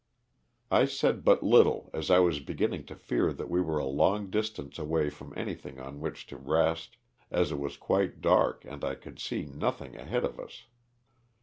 I 0.71 0.85
said 0.85 1.23
but 1.23 1.43
little 1.43 1.91
as 1.93 2.09
I 2.09 2.17
was 2.17 2.39
beginning 2.39 2.85
to 2.87 2.95
fear 2.95 3.31
that 3.33 3.51
we 3.51 3.61
were 3.61 3.77
a 3.77 3.85
long 3.85 4.31
distance 4.31 4.79
away 4.79 5.11
from 5.11 5.31
anything 5.37 5.79
on 5.79 5.99
which 5.99 6.25
to 6.33 6.37
rest, 6.37 6.97
as 7.29 7.51
it 7.51 7.59
was 7.59 7.77
quite 7.77 8.19
dark 8.19 8.65
and 8.65 8.83
I 8.83 8.95
could 8.95 9.19
see 9.19 9.43
nothing 9.45 9.95
ahead 9.95 10.25
of 10.25 10.39
us. 10.39 10.63